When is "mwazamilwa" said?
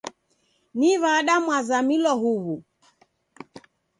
1.43-2.13